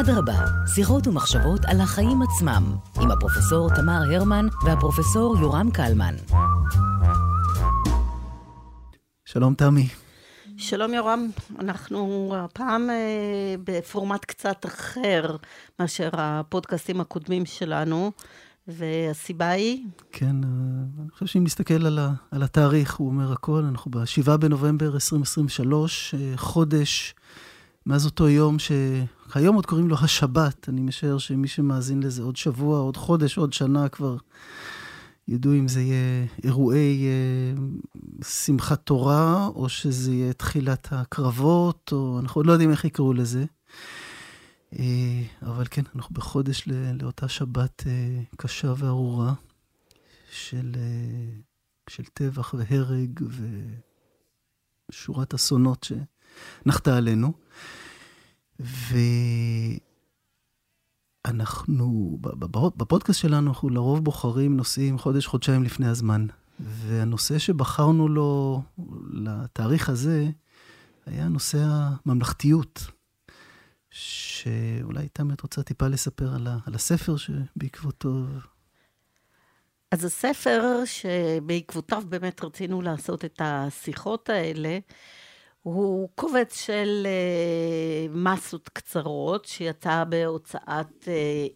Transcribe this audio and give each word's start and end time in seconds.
אדרבה, 0.00 0.44
שיחות 0.74 1.06
ומחשבות 1.06 1.60
על 1.64 1.80
החיים 1.80 2.22
עצמם, 2.22 2.76
עם 3.00 3.10
הפרופסור 3.10 3.68
תמר 3.76 4.00
הרמן 4.14 4.46
והפרופסור 4.64 5.36
יורם 5.40 5.70
קלמן. 5.70 6.14
שלום 9.24 9.54
תמי. 9.54 9.88
שלום 10.56 10.94
יורם, 10.94 11.26
אנחנו 11.58 12.32
הפעם 12.36 12.90
אה, 12.90 13.54
בפורמט 13.64 14.24
קצת 14.24 14.66
אחר 14.66 15.36
מאשר 15.80 16.10
הפודקאסטים 16.12 17.00
הקודמים 17.00 17.46
שלנו, 17.46 18.12
והסיבה 18.68 19.50
היא? 19.50 19.84
כן, 20.12 20.36
אה, 20.44 20.48
אני 21.02 21.10
חושב 21.10 21.26
שאם 21.26 21.44
נסתכל 21.44 21.86
על, 21.86 21.98
ה, 21.98 22.10
על 22.30 22.42
התאריך, 22.42 22.94
הוא 22.94 23.08
אומר 23.08 23.32
הכל, 23.32 23.64
אנחנו 23.68 23.90
ב-7 23.90 24.36
בנובמבר 24.36 24.94
2023, 24.94 26.14
אה, 26.14 26.32
חודש 26.36 27.14
מאז 27.86 28.06
אותו 28.06 28.28
יום 28.28 28.58
שהיום 29.32 29.56
עוד 29.56 29.66
קוראים 29.66 29.88
לו 29.88 29.96
השבת, 30.02 30.68
אני 30.68 30.80
משער 30.80 31.18
שמי 31.18 31.48
שמאזין 31.48 32.02
לזה 32.02 32.22
עוד 32.22 32.36
שבוע, 32.36 32.78
עוד 32.78 32.96
חודש, 32.96 33.38
עוד 33.38 33.52
שנה 33.52 33.88
כבר 33.88 34.16
ידעו 35.28 35.52
אם 35.52 35.68
זה 35.68 35.80
יהיה 35.80 36.26
אירועי 36.44 37.06
אה, 37.06 37.54
שמחת 38.24 38.80
תורה, 38.84 39.46
או 39.46 39.68
שזה 39.68 40.12
יהיה 40.12 40.32
תחילת 40.32 40.88
הקרבות, 40.90 41.92
או 41.92 42.18
אנחנו 42.20 42.38
עוד 42.38 42.46
לא 42.46 42.52
יודעים 42.52 42.70
איך 42.70 42.84
יקראו 42.84 43.12
לזה. 43.12 43.44
אה, 44.78 45.22
אבל 45.42 45.64
כן, 45.70 45.82
אנחנו 45.96 46.14
בחודש 46.14 46.68
לאותה 47.00 47.28
שבת 47.28 47.82
אה, 47.86 48.22
קשה 48.36 48.72
וארורה 48.76 49.32
של, 50.32 50.72
של 51.90 52.04
טבח 52.04 52.54
והרג 52.54 53.20
ושורת 54.90 55.34
אסונות 55.34 55.86
שנחתה 56.64 56.96
עלינו. 56.96 57.32
ואנחנו, 61.26 62.18
בפודקאסט 62.76 63.20
שלנו, 63.20 63.50
אנחנו 63.50 63.70
לרוב 63.70 64.04
בוחרים 64.04 64.56
נושאים 64.56 64.98
חודש, 64.98 65.26
חודשיים 65.26 65.62
לפני 65.62 65.88
הזמן. 65.88 66.26
והנושא 66.60 67.38
שבחרנו 67.38 68.08
לו 68.08 68.62
לתאריך 69.12 69.88
הזה, 69.88 70.30
היה 71.06 71.28
נושא 71.28 71.58
הממלכתיות. 71.66 72.86
שאולי 73.90 75.08
תמי 75.08 75.32
את 75.32 75.40
רוצה 75.40 75.62
טיפה 75.62 75.88
לספר 75.88 76.34
על, 76.34 76.46
ה, 76.46 76.58
על 76.66 76.74
הספר 76.74 77.16
שבעקבותו... 77.16 78.24
אז 79.90 80.04
הספר 80.04 80.82
שבעקבותיו 80.84 82.02
באמת 82.08 82.44
רצינו 82.44 82.82
לעשות 82.82 83.24
את 83.24 83.40
השיחות 83.44 84.28
האלה, 84.28 84.78
הוא 85.74 86.08
קובץ 86.14 86.60
של 86.66 87.06
uh, 87.06 88.16
מסות 88.16 88.68
קצרות, 88.68 89.44
שיצא 89.44 90.04
בהוצאת 90.04 90.86
uh, 91.02 91.08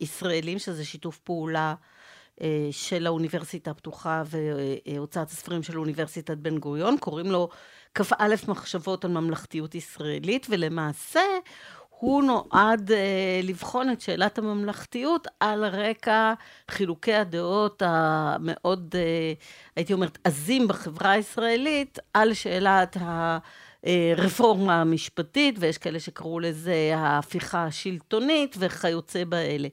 ישראלים, 0.00 0.58
שזה 0.58 0.84
שיתוף 0.84 1.18
פעולה 1.18 1.74
uh, 2.36 2.42
של 2.70 3.06
האוניברסיטה 3.06 3.70
הפתוחה 3.70 4.22
והוצאת 4.26 5.28
הספרים 5.28 5.62
של 5.62 5.78
אוניברסיטת 5.78 6.36
בן 6.36 6.58
גוריון, 6.58 6.98
קוראים 6.98 7.30
לו 7.30 7.48
כ"א 7.94 8.34
מחשבות 8.48 9.04
על 9.04 9.10
ממלכתיות 9.10 9.74
ישראלית, 9.74 10.46
ולמעשה 10.50 11.22
הוא 11.88 12.22
נועד 12.22 12.90
uh, 12.90 13.46
לבחון 13.46 13.90
את 13.90 14.00
שאלת 14.00 14.38
הממלכתיות 14.38 15.28
על 15.40 15.64
רקע 15.64 16.34
חילוקי 16.70 17.14
הדעות 17.14 17.82
המאוד, 17.86 18.94
uh, 18.94 19.44
הייתי 19.76 19.92
אומרת, 19.92 20.18
עזים 20.24 20.68
בחברה 20.68 21.10
הישראלית, 21.10 21.98
על 22.14 22.34
שאלת 22.34 22.96
ה... 22.96 23.38
רפורמה 24.16 24.84
משפטית, 24.84 25.54
ויש 25.58 25.78
כאלה 25.78 26.00
שקראו 26.00 26.40
לזה 26.40 26.92
ההפיכה 26.96 27.64
השלטונית 27.64 28.56
וכיוצא 28.58 29.24
באלה. 29.24 29.68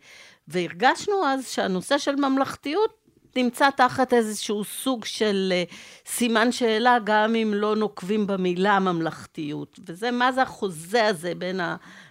והרגשנו 0.47 1.25
אז 1.25 1.47
שהנושא 1.47 1.97
של 1.97 2.15
ממלכתיות 2.15 3.07
נמצא 3.37 3.69
תחת 3.77 4.13
איזשהו 4.13 4.63
סוג 4.63 5.05
של 5.05 5.53
uh, 5.53 5.73
סימן 6.11 6.51
שאלה, 6.51 6.97
גם 7.03 7.35
אם 7.35 7.53
לא 7.55 7.75
נוקבים 7.75 8.27
במילה 8.27 8.79
ממלכתיות. 8.79 9.79
וזה, 9.87 10.11
מה 10.11 10.31
זה 10.31 10.41
החוזה 10.41 11.05
הזה 11.05 11.33
בין 11.37 11.59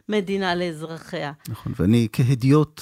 המדינה 0.09 0.55
לאזרחיה? 0.55 1.33
נכון, 1.49 1.73
ואני 1.77 2.09
כהדיוט 2.13 2.81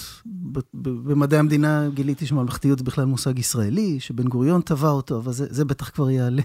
במדעי 0.75 1.38
המדינה 1.38 1.88
גיליתי 1.94 2.27
שממלכתיות 2.27 2.78
זה 2.78 2.84
בכלל 2.84 3.05
מושג 3.05 3.38
ישראלי, 3.38 4.00
שבן 4.00 4.25
גוריון 4.25 4.61
טבע 4.61 4.91
אותו, 4.91 5.17
אבל 5.17 5.33
זה, 5.33 5.47
זה 5.50 5.65
בטח 5.65 5.91
כבר 5.91 6.11
יעלה. 6.11 6.43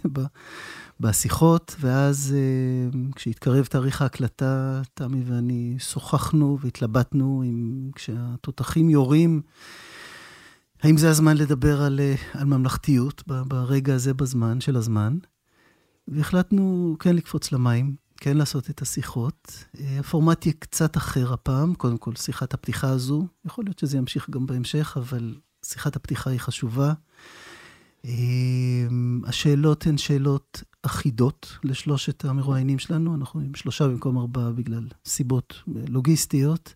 בשיחות, 0.99 1.75
ואז 1.79 2.35
אה, 2.37 2.99
כשהתקרב 3.15 3.65
תאריך 3.65 4.01
ההקלטה, 4.01 4.81
תמי 4.93 5.23
ואני 5.25 5.75
שוחחנו 5.79 6.57
והתלבטנו 6.61 7.43
עם, 7.45 7.89
כשהתותחים 7.95 8.89
יורים, 8.89 9.41
האם 10.83 10.97
זה 10.97 11.09
הזמן 11.09 11.37
לדבר 11.37 11.81
על, 11.81 11.99
אה, 11.99 12.15
על 12.33 12.45
ממלכתיות 12.45 13.23
ברגע 13.27 13.95
הזה 13.95 14.13
בזמן, 14.13 14.61
של 14.61 14.75
הזמן, 14.75 15.17
והחלטנו 16.07 16.95
כן 16.99 17.15
לקפוץ 17.15 17.51
למים, 17.51 17.95
כן 18.17 18.37
לעשות 18.37 18.69
את 18.69 18.81
השיחות. 18.81 19.65
אה, 19.79 19.99
הפורמט 19.99 20.45
יהיה 20.45 20.53
קצת 20.59 20.97
אחר 20.97 21.33
הפעם, 21.33 21.75
קודם 21.75 21.97
כל 21.97 22.15
שיחת 22.15 22.53
הפתיחה 22.53 22.89
הזו, 22.89 23.27
יכול 23.45 23.65
להיות 23.65 23.79
שזה 23.79 23.97
ימשיך 23.97 24.29
גם 24.29 24.45
בהמשך, 24.45 24.97
אבל 24.97 25.35
שיחת 25.65 25.95
הפתיחה 25.95 26.29
היא 26.29 26.39
חשובה. 26.39 26.93
השאלות 29.27 29.87
הן 29.87 29.97
שאלות 29.97 30.63
אחידות 30.83 31.57
לשלושת 31.63 32.25
המרואיינים 32.25 32.79
שלנו, 32.79 33.15
אנחנו 33.15 33.39
עם 33.39 33.55
שלושה 33.55 33.87
במקום 33.87 34.17
ארבעה 34.17 34.51
בגלל 34.51 34.87
סיבות 35.05 35.63
לוגיסטיות, 35.67 36.73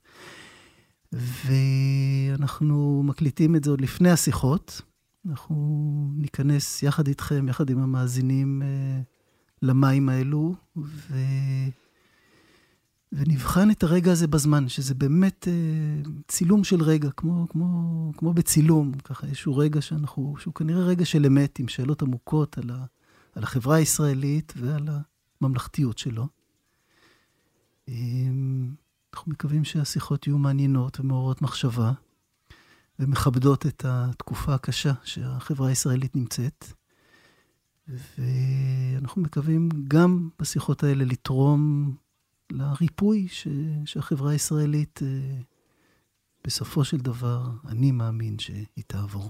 ואנחנו 1.11 3.01
מקליטים 3.05 3.55
את 3.55 3.63
זה 3.63 3.69
עוד 3.69 3.81
לפני 3.81 4.09
השיחות. 4.09 4.81
אנחנו 5.29 5.55
ניכנס 6.15 6.83
יחד 6.83 7.07
איתכם, 7.07 7.49
יחד 7.49 7.69
עם 7.69 7.79
המאזינים, 7.79 8.61
אה, 8.61 9.01
למים 9.61 10.09
האלו, 10.09 10.55
ו... 10.77 11.15
ונבחן 13.11 13.71
את 13.71 13.83
הרגע 13.83 14.11
הזה 14.11 14.27
בזמן, 14.27 14.69
שזה 14.69 14.95
באמת 14.95 15.47
אה, 15.47 16.11
צילום 16.27 16.63
של 16.63 16.83
רגע, 16.83 17.09
כמו, 17.17 17.47
כמו, 17.49 18.11
כמו 18.17 18.33
בצילום, 18.33 18.91
ככה 19.03 19.27
איזשהו 19.27 19.57
רגע 19.57 19.81
שאנחנו, 19.81 20.35
שהוא 20.39 20.53
כנראה 20.53 20.83
רגע 20.83 21.05
של 21.05 21.25
אמת, 21.25 21.59
עם 21.59 21.67
שאלות 21.67 22.01
עמוקות 22.01 22.57
על, 22.57 22.69
ה, 22.69 22.85
על 23.35 23.43
החברה 23.43 23.75
הישראלית 23.75 24.53
ועל 24.55 24.89
הממלכתיות 25.41 25.97
שלו. 25.97 26.27
אמ, 27.87 28.75
אנחנו 29.13 29.31
מקווים 29.31 29.63
שהשיחות 29.63 30.27
יהיו 30.27 30.37
מעניינות 30.37 30.99
ומעוררות 30.99 31.41
מחשבה, 31.41 31.91
ומכבדות 32.99 33.65
את 33.65 33.85
התקופה 33.87 34.53
הקשה 34.53 34.93
שהחברה 35.03 35.69
הישראלית 35.69 36.15
נמצאת. 36.15 36.65
ואנחנו 37.87 39.21
מקווים 39.21 39.69
גם 39.87 40.29
בשיחות 40.39 40.83
האלה 40.83 41.05
לתרום 41.05 41.95
לריפוי 42.51 43.27
ש, 43.27 43.47
שהחברה 43.85 44.31
הישראלית, 44.31 44.99
אה, 45.03 45.41
בסופו 46.47 46.83
של 46.83 46.97
דבר, 46.97 47.51
אני 47.67 47.91
מאמין 47.91 48.39
שהיא 48.39 48.83
תעבור. 48.87 49.29